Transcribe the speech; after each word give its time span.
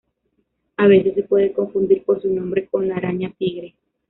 A 0.77 0.87
veces 0.87 1.13
se 1.13 1.21
puede 1.21 1.53
confundir 1.53 2.03
por 2.03 2.19
su 2.23 2.33
nombre 2.33 2.67
con 2.69 2.87
la 2.87 2.95
araña 2.95 3.31
tigre. 3.37 3.75